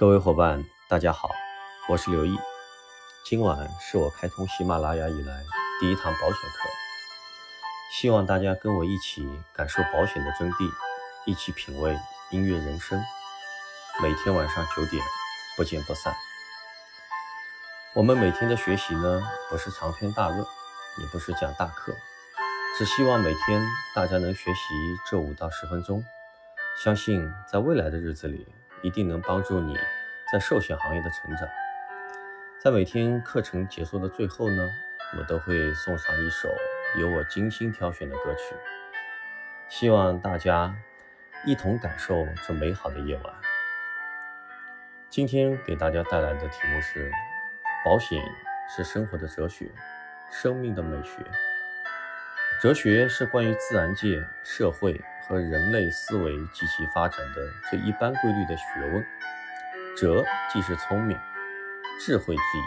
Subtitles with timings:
[0.00, 1.28] 各位伙伴，大家好，
[1.86, 2.34] 我是刘毅。
[3.22, 5.44] 今晚是我开通喜马拉雅以来
[5.78, 6.70] 第一堂保险课，
[7.92, 10.72] 希望大家跟我一起感受保险的真谛，
[11.26, 11.94] 一起品味
[12.30, 12.98] 音乐人生。
[14.02, 15.04] 每天晚上九点，
[15.54, 16.14] 不见不散。
[17.94, 21.94] 我们每天的学习呢，不是长篇大论，也不是讲大课，
[22.78, 23.62] 只希望每天
[23.94, 24.60] 大家能学习
[25.10, 26.02] 这五到十分钟，
[26.82, 28.48] 相信在未来的日子里。
[28.82, 29.76] 一定能帮助你
[30.32, 31.48] 在寿险行业的成长。
[32.58, 34.68] 在每天课程结束的最后呢，
[35.18, 36.48] 我都会送上一首
[36.98, 38.54] 由我精心挑选的歌曲，
[39.68, 40.74] 希望大家
[41.46, 43.34] 一同感受这美好的夜晚。
[45.08, 47.10] 今天给大家带来的题目是：
[47.84, 48.22] 保险
[48.68, 49.70] 是生活的哲学，
[50.30, 51.16] 生命的美学。
[52.60, 55.00] 哲学是关于自然界、社会。
[55.30, 59.06] 和人类思维及其发展的最一般规律的学问，
[59.96, 61.16] 哲既是聪明、
[62.00, 62.62] 智慧之意。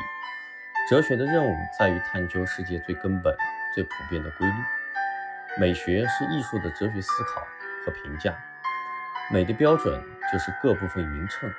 [0.89, 3.35] 哲学的任务在于探究世界最根本、
[3.75, 4.53] 最普遍的规律。
[5.59, 7.45] 美学是艺术的哲学思考
[7.85, 8.33] 和评价。
[9.29, 11.51] 美的标准就是各部分匀称、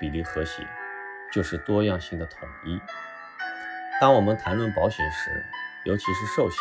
[0.00, 0.66] 比例和谐，
[1.30, 2.80] 就是多样性的统一。
[4.00, 5.44] 当我们谈论保险时，
[5.84, 6.60] 尤其是寿险。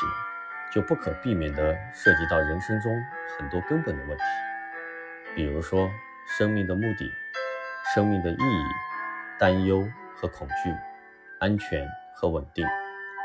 [0.76, 2.92] 就不可避免地涉及到人生中
[3.38, 4.24] 很多根本的问题，
[5.34, 5.90] 比如说
[6.38, 7.10] 生命的目的、
[7.94, 8.66] 生命的意义、
[9.40, 10.76] 担忧和恐惧、
[11.40, 12.68] 安全和稳定、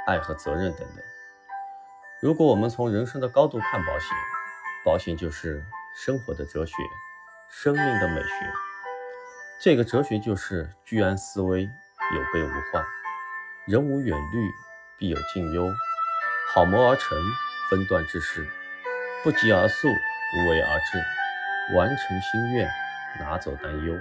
[0.07, 1.05] 爱和责任等等。
[2.23, 4.09] 如果我们从人生的高度看保险，
[4.85, 5.64] 保险就是
[5.97, 6.75] 生活的哲学，
[7.51, 8.29] 生命的美学。
[9.61, 12.85] 这个哲学就是居安思危，有备无患。
[13.67, 14.51] 人无远虑，
[14.97, 15.67] 必有近忧。
[16.53, 17.17] 好谋而成，
[17.69, 18.43] 分段之事；
[19.23, 21.77] 不急而速，无为而治。
[21.77, 22.69] 完成心愿，
[23.20, 23.97] 拿走担忧。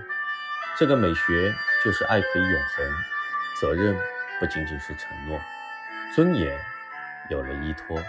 [0.76, 1.54] 这个美学
[1.86, 2.86] 就是爱可以永恒，
[3.62, 3.96] 责任
[4.40, 5.40] 不仅仅是承诺，
[6.16, 6.60] 尊严
[7.30, 8.02] 有了依托，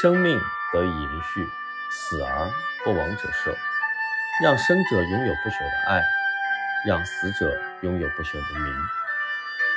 [0.00, 0.40] 生命
[0.72, 1.46] 得以延续，
[1.90, 2.50] 死而
[2.82, 3.54] 不亡者寿。
[4.42, 6.02] 让生者拥有不朽的爱，
[6.86, 8.74] 让死者拥有不朽的名。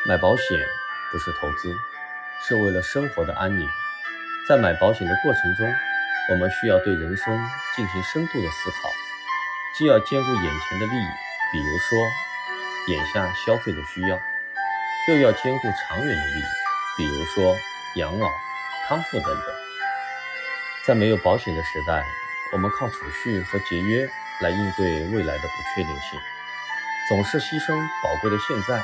[0.05, 0.57] 买保险
[1.11, 1.75] 不是投资。
[2.47, 3.67] 是为了生活的安宁。
[4.47, 5.73] 在买保险的过程中，
[6.29, 7.39] 我们需要对人生
[7.75, 8.89] 进行深度的思考，
[9.77, 11.07] 既要兼顾眼前的利益，
[11.51, 11.97] 比如说
[12.87, 14.19] 眼下消费的需要，
[15.07, 16.43] 又要兼顾长远的利益，
[16.97, 17.55] 比如说
[17.95, 18.29] 养老、
[18.87, 19.45] 康复等等。
[20.85, 22.03] 在没有保险的时代，
[22.51, 24.05] 我们靠储蓄和节约
[24.41, 26.19] 来应对未来的不确定性，
[27.07, 27.73] 总是牺牲
[28.03, 28.83] 宝贵的现在，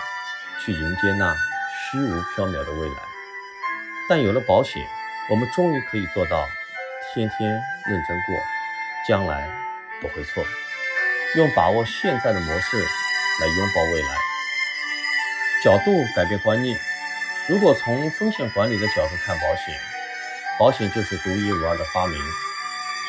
[0.64, 1.36] 去迎接那
[1.91, 3.09] 虚无缥缈的未来。
[4.09, 4.84] 但有了保险，
[5.30, 6.50] 我们终于可以做到
[7.14, 7.52] 天天
[7.86, 8.36] 认真过，
[9.08, 9.47] 将来
[10.02, 10.44] 不会错。
[11.36, 14.09] 用把握现在的模式来拥抱未来，
[15.64, 16.75] 角度改变观念。
[17.47, 19.80] 如果从风险管理的角度看保险，
[20.58, 22.18] 保险就是独一无二的发明。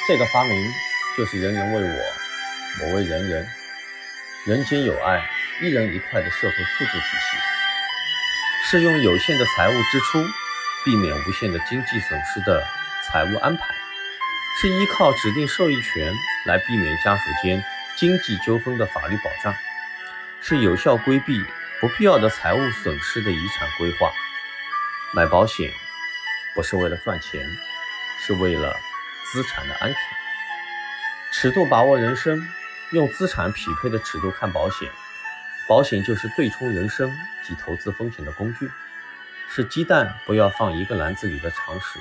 [0.06, 0.70] 这个发明
[1.16, 3.48] 就是人人为我，我为人人，
[4.44, 5.26] 人间有爱，
[5.62, 7.36] 一人一块的社会互助体系，
[8.64, 10.22] 是用有限的财务支出。
[10.84, 12.64] 避免无限的经济损失的
[13.04, 13.62] 财务安排，
[14.60, 16.12] 是依靠指定受益权
[16.46, 17.62] 来避免家属间
[17.96, 19.54] 经济纠纷的法律保障，
[20.40, 21.44] 是有效规避
[21.80, 24.10] 不必要的财务损失的遗产规划。
[25.12, 25.70] 买保险
[26.54, 27.44] 不是为了赚钱，
[28.20, 28.74] 是为了
[29.30, 29.98] 资产的安全。
[31.32, 32.48] 尺度把握人生，
[32.92, 34.90] 用资产匹配的尺度看保险，
[35.68, 38.70] 保险就是对冲人生及投资风险的工具。
[39.52, 41.98] 是鸡蛋不要放一个篮子里的常识。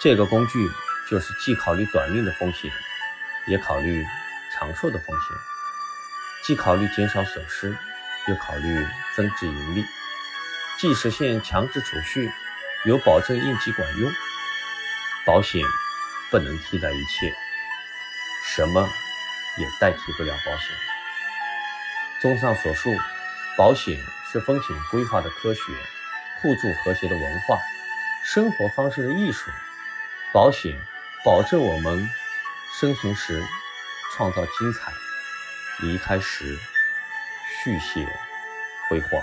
[0.00, 0.70] 这个工具
[1.08, 2.72] 就是既考虑短命的风险，
[3.46, 4.06] 也考虑
[4.50, 5.36] 长寿的风险；
[6.42, 7.76] 既考虑减少损失，
[8.26, 9.82] 又考虑增值盈利；
[10.78, 12.32] 既实现强制储蓄，
[12.86, 14.10] 有保证应急管用。
[15.26, 15.62] 保险
[16.30, 17.34] 不能替代一切，
[18.46, 18.88] 什么
[19.58, 20.74] 也代替不了保险。
[22.18, 22.96] 综上所述，
[23.58, 24.00] 保险
[24.32, 25.62] 是风险规划的科学。
[26.42, 27.56] 互助和谐的文化，
[28.24, 29.48] 生活方式的艺术，
[30.34, 30.76] 保险
[31.24, 32.10] 保证我们
[32.72, 33.40] 生存时
[34.12, 34.90] 创造精彩，
[35.82, 36.58] 离开时
[37.62, 38.04] 续写
[38.88, 39.22] 辉煌。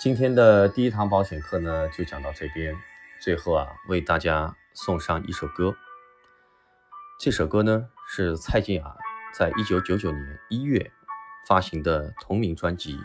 [0.00, 2.74] 今天的第一堂保险课呢，就讲到这边。
[3.20, 5.76] 最后啊，为大家送上一首歌。
[7.20, 8.96] 这首歌呢，是蔡健雅。
[9.38, 10.90] 在一九九九年一月
[11.46, 12.94] 发行的同名专辑《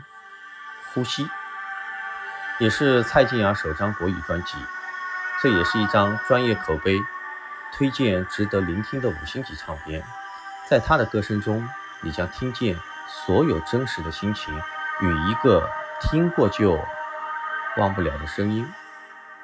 [0.92, 1.24] 呼吸》，
[2.60, 4.58] 也是蔡健雅首张国语专辑。
[5.44, 7.00] 这也是一张专业口碑、
[7.72, 10.04] 推荐值得聆听的五星级唱片。
[10.68, 11.64] 在他的歌声中，
[12.02, 12.76] 你将听见
[13.08, 14.52] 所有真实的心情
[15.02, 15.70] 与一个
[16.02, 16.80] 听过就
[17.78, 18.66] 忘不了的声音。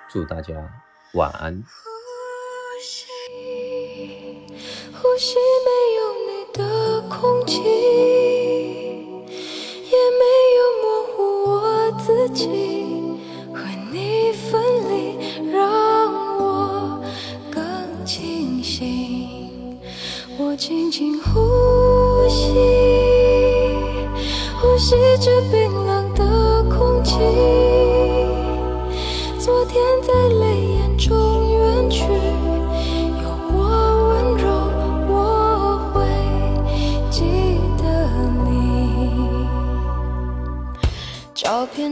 [0.08, 0.56] 祝大家
[1.14, 1.54] 晚安。
[1.54, 3.06] 呼吸，
[4.92, 5.99] 呼吸，没有
[7.10, 7.60] 空气，
[9.92, 10.24] 也没
[10.58, 10.86] 有模
[11.16, 11.18] 糊
[11.52, 12.48] 我自己。
[13.52, 13.60] 和
[13.92, 14.94] 你分离，
[15.52, 15.58] 让
[16.38, 17.02] 我
[17.52, 17.62] 更
[18.06, 18.78] 清醒。
[20.38, 21.40] 我轻轻呼
[22.30, 22.54] 吸，
[24.62, 25.42] 呼吸着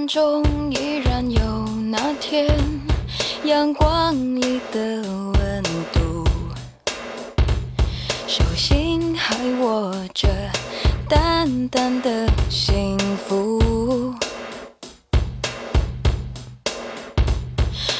[0.07, 1.41] 中依然有
[1.91, 2.47] 那天
[3.43, 6.23] 阳光里的温度，
[8.25, 10.29] 手心还握着
[11.09, 14.15] 淡淡的幸福。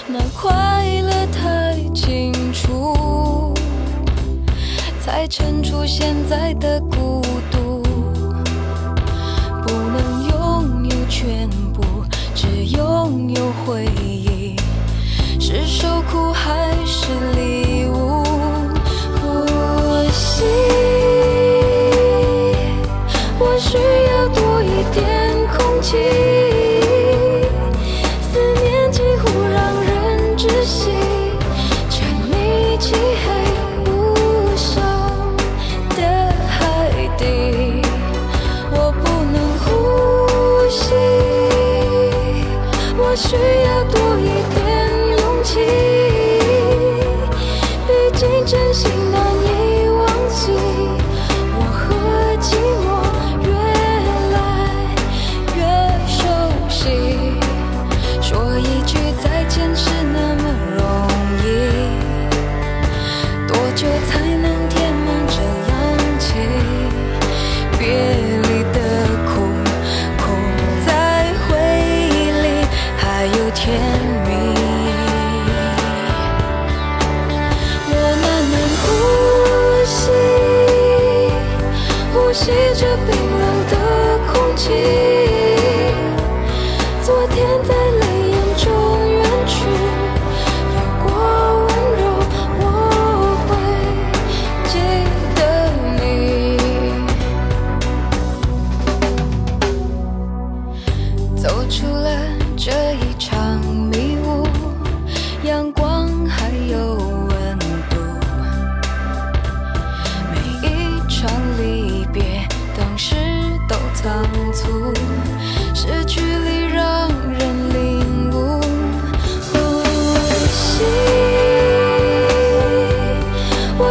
[0.08, 3.54] 那快乐太清楚，
[5.02, 7.22] 才衬出现在的孤
[84.68, 84.74] 的空气。
[87.02, 88.66] 昨天在泪眼中
[89.10, 89.56] 远去，
[90.76, 91.08] 有过
[91.64, 91.68] 温
[91.98, 92.02] 柔，
[92.60, 92.64] 我
[93.48, 93.50] 会
[94.68, 94.74] 记
[95.36, 95.40] 得
[95.96, 96.06] 你。
[101.36, 102.06] 走出了
[102.58, 104.26] 这一场迷雾，
[105.44, 105.87] 阳光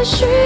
[0.08, 0.45] 我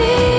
[0.00, 0.29] 的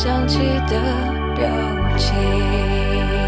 [0.00, 0.38] 想起
[0.68, 0.80] 的
[1.34, 1.44] 表
[1.96, 3.27] 情。